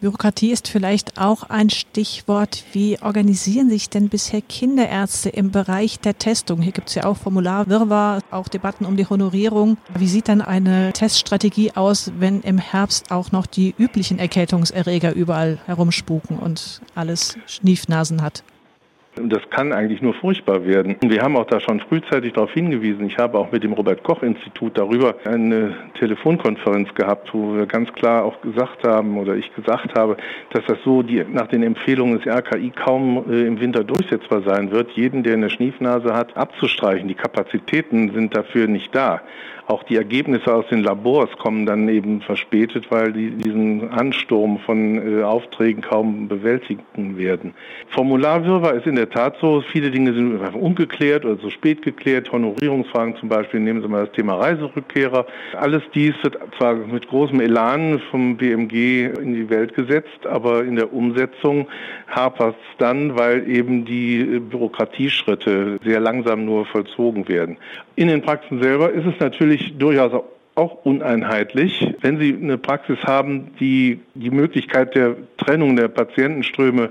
Bürokratie 0.00 0.52
ist 0.52 0.68
vielleicht 0.68 1.18
auch 1.18 1.44
ein 1.48 1.70
Stichwort. 1.70 2.64
Wie 2.72 2.98
organisieren 3.00 3.70
sich 3.70 3.88
denn 3.88 4.10
bisher 4.10 4.42
Kinderärzte 4.42 5.30
im 5.30 5.50
Bereich 5.50 5.98
der 6.00 6.18
Testung? 6.18 6.60
Hier 6.60 6.72
gibt 6.72 6.88
es 6.90 6.96
ja 6.96 7.04
auch 7.04 7.16
Formularwirrwarr, 7.16 8.20
auch 8.30 8.48
Debatten 8.48 8.84
um 8.84 8.98
die 8.98 9.06
Honorierung. 9.06 9.78
Wie 9.96 10.06
sieht 10.06 10.28
dann 10.28 10.42
eine 10.42 10.92
Teststrategie 10.92 11.72
aus, 11.74 12.12
wenn 12.18 12.42
im 12.42 12.58
Herbst 12.58 13.10
auch 13.10 13.32
noch 13.32 13.46
die 13.46 13.74
üblichen 13.78 14.18
Erkältungserreger 14.18 15.14
überall 15.14 15.58
herumspuken 15.64 16.38
und 16.38 16.82
alles 16.94 17.38
Schniefnasen 17.46 18.20
hat? 18.20 18.44
Das 19.18 19.48
kann 19.48 19.72
eigentlich 19.72 20.02
nur 20.02 20.12
furchtbar 20.12 20.66
werden. 20.66 20.96
Wir 21.00 21.22
haben 21.22 21.36
auch 21.38 21.46
da 21.46 21.58
schon 21.58 21.80
frühzeitig 21.80 22.34
darauf 22.34 22.52
hingewiesen. 22.52 23.06
Ich 23.06 23.16
habe 23.16 23.38
auch 23.38 23.50
mit 23.50 23.64
dem 23.64 23.72
Robert 23.72 24.02
Koch 24.02 24.22
Institut 24.22 24.76
darüber 24.76 25.14
eine 25.24 25.74
Telefonkonferenz 25.98 26.94
gehabt, 26.94 27.32
wo 27.32 27.56
wir 27.56 27.64
ganz 27.64 27.90
klar 27.94 28.24
auch 28.24 28.38
gesagt 28.42 28.86
haben 28.86 29.16
oder 29.18 29.34
ich 29.34 29.54
gesagt 29.54 29.94
habe, 29.98 30.18
dass 30.50 30.64
das 30.66 30.76
so 30.84 31.02
die, 31.02 31.24
nach 31.32 31.46
den 31.46 31.62
Empfehlungen 31.62 32.18
des 32.18 32.26
RKI 32.26 32.70
kaum 32.70 33.24
äh, 33.30 33.46
im 33.46 33.58
Winter 33.58 33.84
durchsetzbar 33.84 34.42
sein 34.42 34.70
wird, 34.70 34.90
jeden, 34.90 35.22
der 35.22 35.32
eine 35.32 35.48
Schniefnase 35.48 36.12
hat, 36.12 36.36
abzustreichen. 36.36 37.08
Die 37.08 37.14
Kapazitäten 37.14 38.12
sind 38.12 38.36
dafür 38.36 38.66
nicht 38.66 38.94
da. 38.94 39.22
Auch 39.68 39.82
die 39.82 39.96
Ergebnisse 39.96 40.54
aus 40.54 40.64
den 40.68 40.84
Labors 40.84 41.30
kommen 41.38 41.66
dann 41.66 41.88
eben 41.88 42.20
verspätet, 42.20 42.86
weil 42.90 43.12
die 43.12 43.30
diesen 43.30 43.90
Ansturm 43.90 44.58
von 44.60 45.18
äh, 45.18 45.22
Aufträgen 45.24 45.82
kaum 45.82 46.28
bewältigen 46.28 47.18
werden. 47.18 47.52
Formularwirrwarr 47.88 48.74
ist 48.74 48.86
in 48.86 48.94
der 48.94 49.10
Tat 49.10 49.36
so, 49.40 49.62
viele 49.72 49.90
Dinge 49.90 50.12
sind 50.12 50.38
ungeklärt 50.54 51.24
oder 51.24 51.40
zu 51.40 51.50
spät 51.50 51.82
geklärt. 51.82 52.30
Honorierungsfragen 52.30 53.16
zum 53.16 53.28
Beispiel, 53.28 53.58
nehmen 53.58 53.82
Sie 53.82 53.88
mal 53.88 54.06
das 54.06 54.14
Thema 54.14 54.34
Reiserückkehrer. 54.34 55.26
Alles 55.56 55.82
dies 55.94 56.14
wird 56.22 56.38
zwar 56.56 56.74
mit 56.74 57.08
großem 57.08 57.40
Elan 57.40 58.00
vom 58.10 58.36
BMG 58.36 59.10
in 59.20 59.34
die 59.34 59.50
Welt 59.50 59.74
gesetzt, 59.74 60.26
aber 60.26 60.64
in 60.64 60.76
der 60.76 60.92
Umsetzung 60.92 61.66
hapert 62.08 62.54
es 62.54 62.78
dann, 62.78 63.18
weil 63.18 63.48
eben 63.50 63.84
die 63.84 64.38
Bürokratieschritte 64.38 65.80
sehr 65.84 65.98
langsam 65.98 66.44
nur 66.44 66.66
vollzogen 66.66 67.28
werden. 67.28 67.56
In 67.96 68.08
den 68.08 68.20
Praxen 68.20 68.62
selber 68.62 68.90
ist 68.90 69.06
es 69.06 69.18
natürlich 69.20 69.55
durchaus 69.78 70.24
auch 70.54 70.84
uneinheitlich. 70.84 71.94
Wenn 72.00 72.18
Sie 72.18 72.34
eine 72.34 72.58
Praxis 72.58 72.98
haben, 73.04 73.52
die 73.60 74.00
die 74.14 74.30
Möglichkeit 74.30 74.94
der 74.94 75.16
Trennung 75.36 75.76
der 75.76 75.88
Patientenströme 75.88 76.90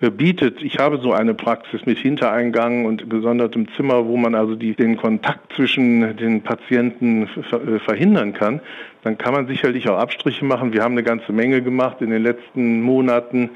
äh, 0.00 0.10
bietet. 0.10 0.62
Ich 0.62 0.78
habe 0.78 0.98
so 0.98 1.12
eine 1.12 1.34
Praxis 1.34 1.86
mit 1.86 1.98
Hintereingang 1.98 2.84
und 2.84 3.08
gesondertem 3.08 3.68
Zimmer, 3.76 4.06
wo 4.06 4.16
man 4.16 4.34
also 4.34 4.56
die, 4.56 4.74
den 4.74 4.96
Kontakt 4.96 5.52
zwischen 5.54 6.16
den 6.16 6.42
Patienten 6.42 7.28
äh, 7.52 7.78
verhindern 7.78 8.32
kann. 8.32 8.60
Dann 9.02 9.16
kann 9.18 9.34
man 9.34 9.46
sicherlich 9.46 9.88
auch 9.88 9.98
Abstriche 9.98 10.44
machen. 10.44 10.72
Wir 10.72 10.82
haben 10.82 10.92
eine 10.92 11.04
ganze 11.04 11.32
Menge 11.32 11.62
gemacht 11.62 12.00
in 12.00 12.10
den 12.10 12.22
letzten 12.22 12.82
Monaten 12.82 13.50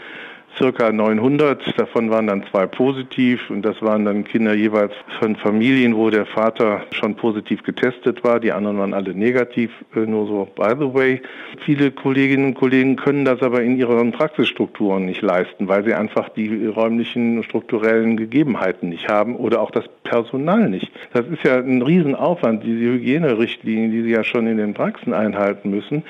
circa 0.59 0.93
900. 0.93 1.79
Davon 1.79 2.11
waren 2.11 2.27
dann 2.27 2.45
zwei 2.51 2.67
positiv 2.67 3.49
und 3.49 3.63
das 3.63 3.81
waren 3.81 4.05
dann 4.05 4.25
Kinder 4.25 4.55
jeweils 4.55 4.93
von 5.19 5.37
Familien, 5.37 5.97
wo 5.97 6.11
der 6.11 6.27
Vater 6.27 6.83
schon 6.91 7.15
positiv 7.15 7.63
getestet 7.63 8.25
war. 8.25 8.41
Die 8.41 8.53
anderen 8.53 8.79
waren 8.79 8.93
alle 8.93 9.15
negativ, 9.15 9.71
äh, 9.95 10.01
nur 10.01 10.27
so 10.27 10.49
by 10.57 10.75
the 10.79 10.93
way. 10.93 11.23
Viele 11.65 11.91
Kolleginnen 11.91 12.47
und 12.47 12.55
Kollegen 12.55 12.97
können 12.97 13.25
das 13.25 13.41
aber 13.41 13.63
in 13.63 13.77
ihren 13.77 14.13
Praxisstrukturen 14.13 15.07
nicht 15.07 15.23
leisten, 15.23 15.69
weil 15.69 15.85
sie 15.85 15.95
einfach 15.95 16.29
die 16.31 16.67
räumlichen 16.67 17.43
strukturellen 17.45 18.17
Gegebenheiten 18.17 18.89
nicht 18.89 19.09
haben 19.09 19.37
oder 19.37 19.61
auch 19.61 19.71
das 19.71 19.85
Personal 20.03 20.69
nicht. 20.69 20.91
Das 21.13 21.27
ist 21.27 21.45
ja 21.45 21.59
ein 21.59 21.83
Riesenaufwand. 21.83 22.65
Diese 22.65 22.93
Hygienerichtlinien, 22.93 23.91
die 23.93 24.03
sie 24.03 24.11
ja 24.11 24.25
schon 24.25 24.47
in 24.47 24.57
den 24.57 24.75
Praxen 24.75 25.15
einhalten 25.15 25.71
müssen, 25.71 26.03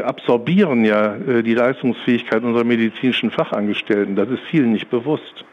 absorbieren 0.00 0.84
ja 0.84 1.16
äh, 1.16 1.42
die 1.42 1.54
Leistungsfähigkeit 1.54 2.42
unserer 2.42 2.64
medizinischen 2.64 3.30
Fachangestellten 3.30 3.82
Angestellten. 3.82 4.16
Das 4.16 4.28
ist 4.28 4.42
vielen 4.50 4.72
nicht 4.72 4.90
bewusst. 4.90 5.44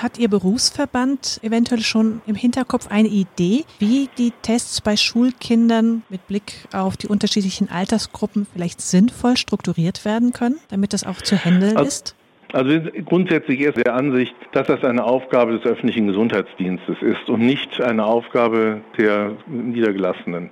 Hat 0.00 0.18
Ihr 0.18 0.28
Berufsverband 0.28 1.38
eventuell 1.42 1.80
schon 1.80 2.20
im 2.26 2.34
Hinterkopf 2.34 2.88
eine 2.90 3.08
Idee, 3.08 3.64
wie 3.78 4.08
die 4.18 4.32
Tests 4.42 4.80
bei 4.80 4.96
Schulkindern 4.96 6.02
mit 6.08 6.26
Blick 6.26 6.66
auf 6.72 6.96
die 6.96 7.06
unterschiedlichen 7.06 7.70
Altersgruppen 7.70 8.46
vielleicht 8.52 8.80
sinnvoll 8.80 9.36
strukturiert 9.36 10.04
werden 10.04 10.32
können, 10.32 10.56
damit 10.68 10.92
das 10.92 11.04
auch 11.04 11.22
zu 11.22 11.36
handeln 11.36 11.76
also, 11.76 11.88
ist? 11.88 12.16
Also 12.52 12.80
grundsätzlich 13.04 13.60
ist 13.60 13.76
der 13.76 13.94
Ansicht, 13.94 14.34
dass 14.52 14.66
das 14.66 14.82
eine 14.82 15.04
Aufgabe 15.04 15.52
des 15.58 15.64
öffentlichen 15.64 16.08
Gesundheitsdienstes 16.08 16.96
ist 17.00 17.28
und 17.28 17.40
nicht 17.40 17.80
eine 17.80 18.04
Aufgabe 18.04 18.80
der 18.98 19.32
Niedergelassenen. 19.46 20.50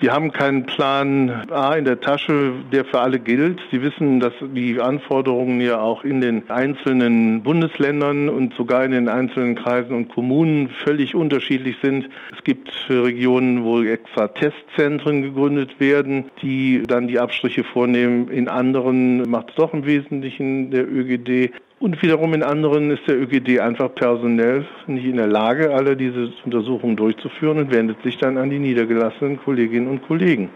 Wir 0.00 0.12
haben 0.12 0.32
keinen 0.32 0.66
Plan 0.66 1.30
A 1.50 1.74
in 1.74 1.84
der 1.84 2.00
Tasche, 2.00 2.52
der 2.72 2.84
für 2.84 3.00
alle 3.00 3.20
gilt. 3.20 3.60
Sie 3.70 3.80
wissen, 3.80 4.18
dass 4.18 4.32
die 4.40 4.80
Anforderungen 4.80 5.60
ja 5.60 5.80
auch 5.80 6.02
in 6.02 6.20
den 6.20 6.50
einzelnen 6.50 7.42
Bundesländern 7.42 8.28
und 8.28 8.54
sogar 8.54 8.84
in 8.84 8.90
den 8.90 9.08
einzelnen 9.08 9.54
Kreisen 9.54 9.94
und 9.94 10.08
Kommunen 10.08 10.68
völlig 10.82 11.14
unterschiedlich 11.14 11.76
sind. 11.80 12.08
Es 12.36 12.42
gibt 12.42 12.70
Regionen, 12.88 13.62
wo 13.62 13.82
extra 13.82 14.28
Testzentren 14.28 15.22
gegründet 15.22 15.78
werden, 15.78 16.24
die 16.42 16.82
dann 16.86 17.06
die 17.06 17.20
Abstriche 17.20 17.62
vornehmen. 17.62 18.28
In 18.28 18.48
anderen 18.48 19.30
macht 19.30 19.50
es 19.50 19.54
doch 19.54 19.72
im 19.72 19.86
Wesentlichen 19.86 20.72
der 20.72 20.90
ÖGD. 20.90 21.52
Und 21.84 22.00
wiederum 22.00 22.32
in 22.32 22.42
anderen 22.42 22.90
ist 22.90 23.06
der 23.06 23.20
ÖGD 23.20 23.60
einfach 23.60 23.94
personell 23.94 24.64
nicht 24.86 25.04
in 25.04 25.18
der 25.18 25.26
Lage, 25.26 25.74
alle 25.74 25.98
diese 25.98 26.32
Untersuchungen 26.42 26.96
durchzuführen 26.96 27.58
und 27.58 27.70
wendet 27.70 28.02
sich 28.02 28.16
dann 28.16 28.38
an 28.38 28.48
die 28.48 28.58
niedergelassenen 28.58 29.36
Kolleginnen 29.36 29.88
und 29.88 30.02
Kollegen. 30.06 30.48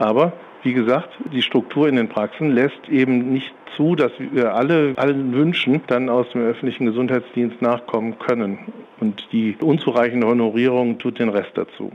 Aber 0.00 0.32
wie 0.64 0.72
gesagt, 0.72 1.10
die 1.32 1.42
Struktur 1.42 1.86
in 1.86 1.94
den 1.94 2.08
Praxen 2.08 2.50
lässt 2.50 2.88
eben 2.88 3.32
nicht 3.32 3.54
zu, 3.76 3.94
dass 3.94 4.10
wir 4.18 4.56
alle 4.56 4.94
allen 4.96 5.32
Wünschen 5.32 5.80
dann 5.86 6.08
aus 6.08 6.28
dem 6.30 6.42
öffentlichen 6.42 6.86
Gesundheitsdienst 6.86 7.62
nachkommen 7.62 8.18
können. 8.18 8.58
Und 8.98 9.28
die 9.30 9.56
unzureichende 9.60 10.26
Honorierung 10.26 10.98
tut 10.98 11.20
den 11.20 11.28
Rest 11.28 11.52
dazu. 11.54 11.92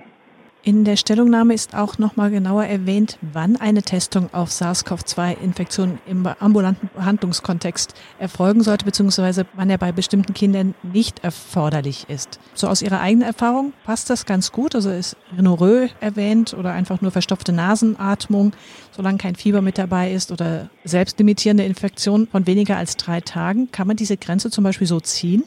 In 0.61 0.83
der 0.83 0.97
Stellungnahme 0.97 1.53
ist 1.53 1.73
auch 1.73 1.99
nochmal 1.99 2.31
genauer 2.31 2.65
erwähnt, 2.65 3.17
wann 3.21 3.55
eine 3.55 3.81
Testung 3.81 4.33
auf 4.33 4.51
SARS-CoV-2-Infektionen 4.51 5.99
im 6.05 6.27
ambulanten 6.27 6.89
Behandlungskontext 6.93 7.93
erfolgen 8.19 8.61
sollte, 8.61 8.83
beziehungsweise 8.83 9.45
wann 9.55 9.69
er 9.69 9.77
bei 9.77 9.93
bestimmten 9.93 10.33
Kindern 10.33 10.75
nicht 10.83 11.23
erforderlich 11.23 12.07
ist. 12.09 12.41
So 12.55 12.67
aus 12.67 12.81
Ihrer 12.81 12.99
eigenen 12.99 13.25
Erfahrung 13.25 13.71
passt 13.85 14.09
das 14.09 14.25
ganz 14.25 14.51
gut. 14.51 14.75
Also 14.75 14.89
ist 14.89 15.15
Renorö 15.35 15.87
erwähnt 16.01 16.53
oder 16.53 16.73
einfach 16.73 16.99
nur 16.99 17.11
verstopfte 17.11 17.53
Nasenatmung, 17.53 18.51
solange 18.91 19.17
kein 19.17 19.37
Fieber 19.37 19.61
mit 19.61 19.77
dabei 19.77 20.11
ist 20.11 20.29
oder 20.29 20.69
selbstlimitierende 20.83 21.63
Infektion 21.63 22.27
von 22.27 22.47
weniger 22.47 22.75
als 22.75 22.97
drei 22.97 23.21
Tagen. 23.21 23.71
Kann 23.71 23.87
man 23.87 23.95
diese 23.95 24.17
Grenze 24.17 24.51
zum 24.51 24.65
Beispiel 24.65 24.87
so 24.87 24.99
ziehen? 24.99 25.45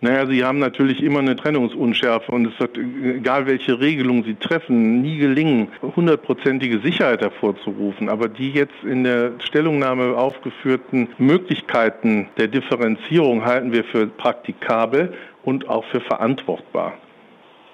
Naja, 0.00 0.26
Sie 0.26 0.44
haben 0.44 0.60
natürlich 0.60 1.02
immer 1.02 1.18
eine 1.18 1.34
Trennungsunschärfe 1.34 2.30
und 2.30 2.46
es 2.46 2.60
wird, 2.60 2.78
egal 2.78 3.46
welche 3.46 3.80
Regelung 3.80 4.22
Sie 4.22 4.36
treffen, 4.36 5.02
nie 5.02 5.16
gelingen, 5.16 5.68
hundertprozentige 5.96 6.78
Sicherheit 6.80 7.20
hervorzurufen. 7.20 8.08
Aber 8.08 8.28
die 8.28 8.50
jetzt 8.50 8.84
in 8.84 9.02
der 9.02 9.32
Stellungnahme 9.40 10.16
aufgeführten 10.16 11.08
Möglichkeiten 11.18 12.28
der 12.36 12.46
Differenzierung 12.46 13.44
halten 13.44 13.72
wir 13.72 13.82
für 13.82 14.06
praktikabel 14.06 15.14
und 15.42 15.68
auch 15.68 15.84
für 15.86 16.00
verantwortbar. 16.00 16.94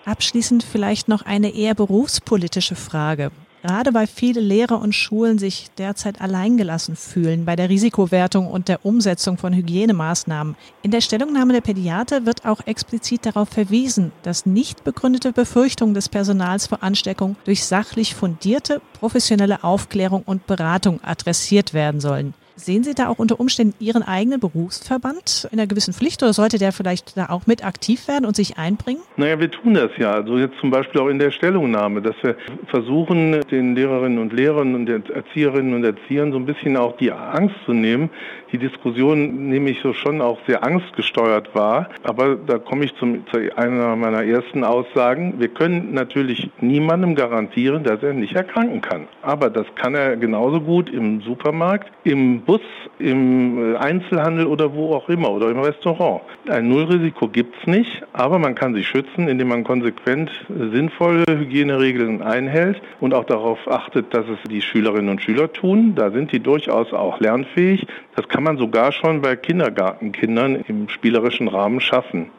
Abschließend 0.07 0.63
vielleicht 0.63 1.09
noch 1.09 1.23
eine 1.23 1.55
eher 1.55 1.75
berufspolitische 1.75 2.75
Frage. 2.75 3.31
Gerade 3.65 3.95
weil 3.95 4.07
viele 4.07 4.43
Lehrer 4.43 4.79
und 4.79 4.95
Schulen 4.95 5.39
sich 5.39 5.71
derzeit 5.79 6.21
alleingelassen 6.21 6.97
fühlen 6.97 7.47
bei 7.47 7.57
der 7.57 7.71
Risikowertung 7.71 8.47
und 8.47 8.69
der 8.69 8.85
Umsetzung 8.85 9.39
von 9.39 9.55
Hygienemaßnahmen. 9.55 10.55
In 10.83 10.91
der 10.91 11.01
Stellungnahme 11.01 11.55
der 11.55 11.63
Pädiater 11.63 12.27
wird 12.27 12.45
auch 12.45 12.61
explizit 12.67 13.25
darauf 13.25 13.49
verwiesen, 13.49 14.13
dass 14.23 14.45
nicht 14.45 14.85
begründete 14.85 15.33
Befürchtungen 15.33 15.95
des 15.95 16.11
Personals 16.11 16.67
vor 16.67 16.83
Ansteckung 16.83 17.37
durch 17.47 17.65
sachlich 17.65 18.15
fundierte, 18.15 18.83
professionelle 19.01 19.65
Aufklärung 19.65 20.25
und 20.27 20.47
Beratung 20.47 21.03
adressiert 21.03 21.73
werden 21.73 22.03
sollen. 22.03 22.35
Sehen 22.57 22.85
Sie 22.85 22.95
da 22.95 23.09
auch 23.09 23.19
unter 23.19 23.41
Umständen 23.41 23.75
Ihren 23.81 24.05
eigenen 24.05 24.39
Berufsverband 24.39 25.49
in 25.51 25.59
einer 25.59 25.67
gewissen 25.67 25.93
Pflicht 25.93 26.23
oder 26.23 26.33
sollte 26.33 26.59
der 26.59 26.71
vielleicht 26.71 27.17
da 27.17 27.29
auch 27.31 27.49
mit 27.49 27.65
aktiv 27.65 28.07
werden 28.07 28.25
und 28.25 28.37
sich 28.37 28.59
einbringen? 28.59 29.01
Naja, 29.17 29.41
wir 29.41 29.51
tun 29.51 29.75
das 29.75 29.91
ja. 29.99 30.13
Also 30.13 30.39
jetzt 30.39 30.57
zum 30.61 30.71
Beispiel 30.71 31.01
auch 31.01 31.09
in 31.09 31.19
der 31.19 31.33
Stellungnahme, 31.33 32.01
dass 32.01 32.15
wir 32.23 32.37
versuchen, 32.69 33.41
den 33.51 33.75
Lehrerinnen 33.75 34.19
und 34.19 34.33
Lehrern 34.33 34.77
und 34.77 34.87
den 34.87 35.05
Erzieherinnen 35.07 35.75
und 35.75 35.85
Erziehern 35.85 36.31
so 36.31 36.39
ein 36.39 36.47
bisschen 36.47 36.77
auch 36.77 36.97
die 36.97 37.11
Angst 37.11 37.57
zu 37.67 37.73
nehmen, 37.73 38.11
die 38.55 38.59
Diskussion 38.59 39.49
nämlich 39.49 39.81
so 39.83 39.93
schon 39.93 40.21
auch 40.21 40.39
sehr 40.47 40.63
angstgesteuert 40.63 41.55
war. 41.57 41.89
Aber 42.05 42.37
da 42.37 42.59
komme 42.59 42.85
ich 42.85 42.95
zum, 42.97 43.27
zu 43.27 43.39
einer 43.57 43.97
meiner 43.97 44.23
ersten 44.23 44.63
Aussagen. 44.63 45.35
Wir 45.39 45.49
können 45.49 45.93
natürlich 45.93 46.51
niemandem 46.61 47.17
garantieren, 47.17 47.83
dass 47.83 48.01
er 48.03 48.13
nicht 48.13 48.37
erkranken 48.37 48.81
kann. 48.81 49.09
Aber 49.23 49.51
das 49.51 49.67
kann 49.75 49.97
er 49.97 50.17
genauso 50.17 50.61
gut 50.61 50.89
im 50.89 51.21
Supermarkt, 51.23 51.91
im 52.05 52.43
Bus, 52.43 52.61
im 53.01 53.75
äh, 53.75 53.77
Einzelhandel 53.77 54.47
oder 54.47 54.73
wo 54.73 54.95
auch 54.95 55.09
immer 55.09 55.33
oder 55.33 55.51
im 55.51 55.59
Restaurant. 55.59 56.23
Ein 56.49 56.69
Nullrisiko 56.69 57.27
gibt 57.27 57.57
es 57.61 57.67
nicht, 57.67 58.05
aber 58.13 58.39
man 58.39 58.55
kann 58.55 58.75
sich 58.75 58.87
schützen, 58.87 59.27
indem 59.27 59.49
man 59.49 59.65
konsequent 59.65 60.31
sinnvolle 60.49 61.25
Hygieneregeln 61.29 62.23
einhält 62.23 62.81
und 63.01 63.15
auch 63.15 63.25
darauf 63.25 63.59
achtet, 63.67 64.15
dass 64.15 64.27
es 64.29 64.39
die 64.49 64.63
Schülerinnen 64.63 65.09
und 65.09 65.23
Schüler 65.23 65.53
tun. 65.53 65.95
Da 65.97 66.13
sind 66.13 66.31
die 66.31 66.41
durchaus 66.41 66.93
auch 66.93 67.19
lernfähig. 67.19 67.87
Das 68.15 68.29
kann 68.29 68.44
man 68.45 68.59
sogar 68.59 68.93
schon 68.93 69.23
bei 69.23 69.35
Kindergartenkindern 69.35 70.57
im 70.69 70.89
spielerischen 70.89 71.49
Rahmen 71.49 71.81
schaffen. 71.81 72.31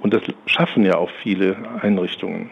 Und 0.00 0.14
das 0.14 0.22
schaffen 0.46 0.84
ja 0.84 0.96
auch 0.96 1.10
viele 1.22 1.56
Einrichtungen. 1.80 2.50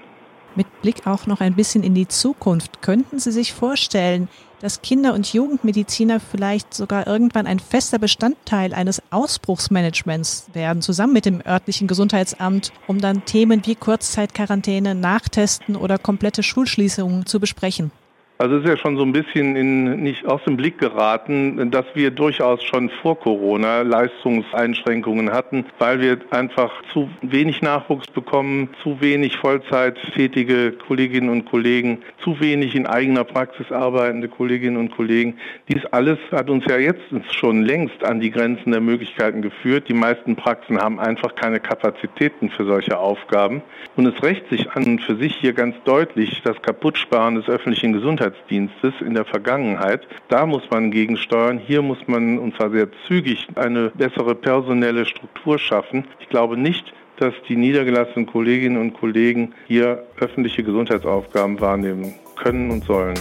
Mit 0.55 0.67
Blick 0.83 1.07
auch 1.07 1.27
noch 1.27 1.41
ein 1.41 1.55
bisschen 1.55 1.83
in 1.83 1.95
die 1.95 2.09
Zukunft, 2.09 2.83
könnten 2.83 3.19
Sie 3.19 3.33
sich 3.33 3.53
vorstellen, 3.53 4.29
dass 4.61 4.83
Kinder- 4.83 5.15
und 5.15 5.33
Jugendmediziner 5.33 6.21
vielleicht 6.21 6.75
sogar 6.75 7.07
irgendwann 7.07 7.47
ein 7.47 7.61
fester 7.61 7.99
Bestandteil 7.99 8.75
eines 8.75 9.03
Ausbruchsmanagements 9.11 10.51
werden, 10.53 10.83
zusammen 10.83 11.13
mit 11.13 11.27
dem 11.27 11.41
örtlichen 11.47 11.87
Gesundheitsamt, 11.87 12.73
um 12.87 13.01
dann 13.01 13.25
Themen 13.25 13.63
wie 13.67 13.77
Kurzzeitquarantäne, 13.77 14.95
Nachtesten 14.95 15.77
oder 15.77 15.99
komplette 15.99 16.43
Schulschließungen 16.43 17.27
zu 17.27 17.39
besprechen? 17.39 17.93
Also 18.41 18.55
es 18.55 18.63
ist 18.63 18.69
ja 18.69 18.77
schon 18.77 18.97
so 18.97 19.03
ein 19.03 19.13
bisschen 19.13 19.57
in, 19.57 20.01
nicht 20.01 20.25
aus 20.25 20.41
dem 20.45 20.57
Blick 20.57 20.79
geraten, 20.79 21.73
dass 21.73 21.87
wir 21.95 22.13
durchaus 22.13 22.63
schon 22.63 22.89
vor 22.89 23.19
Corona 23.19 23.83
Leistungseinschränkungen 23.83 25.33
hatten, 25.33 25.67
weil 25.81 26.01
wir 26.01 26.19
einfach 26.31 26.71
zu 26.93 27.11
wenig 27.21 27.63
Nachwuchs 27.63 28.07
bekommen, 28.07 28.69
zu 28.85 29.01
wenig 29.01 29.39
Vollzeit 29.39 29.99
tätige 30.15 30.71
Kolleginnen 30.71 31.31
und 31.31 31.47
Kollegen, 31.47 31.99
zu 32.23 32.39
wenig 32.39 32.77
in 32.77 32.87
eigener 32.87 33.25
Praxis 33.25 33.73
arbeitende 33.73 34.29
Kolleginnen 34.29 34.77
und 34.77 34.93
Kollegen. 34.93 35.37
Dies 35.69 35.85
alles 35.87 36.21
hat 36.31 36.49
uns 36.49 36.65
ja 36.67 36.79
jetzt 36.79 37.03
schon 37.35 37.65
längst 37.65 38.05
an 38.05 38.21
die 38.21 38.31
Grenzen 38.31 38.71
der 38.71 38.81
Möglichkeiten 38.81 39.43
geführt. 39.43 39.89
Die 39.89 39.95
meisten 39.95 40.37
Praxen 40.37 40.79
haben 40.81 41.01
einfach 41.01 41.35
keine 41.35 41.59
Kapazitäten 41.59 42.51
für 42.51 42.65
solche 42.65 43.01
Aufgaben. 43.01 43.63
Und 43.97 44.07
es 44.07 44.23
rächt 44.23 44.49
sich 44.49 44.71
an 44.71 44.85
und 44.85 45.03
für 45.03 45.17
sich 45.17 45.35
hier 45.35 45.55
ganz 45.55 45.75
deutlich 45.85 46.41
das 46.45 46.63
Kaputtsparen 46.63 47.35
des 47.35 47.49
öffentlichen 47.49 47.93
Gesundheitssystems 47.93 48.28
Gesundheitsdienstes 48.29 48.95
in 49.01 49.15
der 49.15 49.25
Vergangenheit. 49.25 50.07
Da 50.29 50.47
muss 50.47 50.63
man 50.71 50.91
gegensteuern. 50.91 51.59
Hier 51.59 51.83
muss 51.83 51.99
man, 52.07 52.39
und 52.39 52.57
zwar 52.57 52.71
sehr 52.71 52.89
zügig, 53.07 53.47
eine 53.55 53.91
bessere 53.91 54.35
personelle 54.35 55.07
Struktur 55.07 55.59
schaffen. 55.59 56.05
Ich 56.21 56.29
glaube 56.29 56.57
nicht, 56.57 56.93
dass 57.19 57.35
die 57.49 57.57
niedergelassenen 57.57 58.27
Kolleginnen 58.27 58.81
und 58.81 58.95
Kollegen 58.95 59.55
hier 59.67 60.05
öffentliche 60.21 60.63
Gesundheitsaufgaben 60.63 61.61
wahrnehmen 61.61 62.15
können 62.37 62.71
und 62.71 62.85
sollen. 62.85 63.19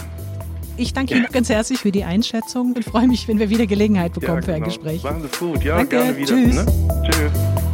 Ich 0.76 0.92
danke 0.92 1.14
Ihnen 1.14 1.26
ganz 1.32 1.48
herzlich 1.48 1.80
für 1.80 1.90
die 1.90 2.04
Einschätzung 2.04 2.72
und 2.76 2.84
freue 2.84 3.08
mich, 3.08 3.26
wenn 3.26 3.40
wir 3.40 3.50
wieder 3.50 3.66
Gelegenheit 3.66 4.12
bekommen 4.12 4.42
ja, 4.46 4.46
genau. 4.46 4.46
für 4.46 4.52
ein 4.52 4.62
genau. 4.62 4.66
Gespräch. 4.66 5.02
Machen 5.02 5.22
Sie 5.22 5.28
es 5.32 5.38
gut. 5.38 5.64
Ja, 5.64 5.76
Danke. 5.78 5.96
gerne 5.96 6.16
wieder. 6.16 6.26
Tschüss. 6.26 6.54
Ne? 6.54 6.66
Tschüss. 7.10 7.67